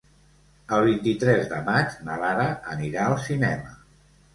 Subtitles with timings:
[0.77, 3.81] El vint-i-tres de maig na Lara anirà al cinema.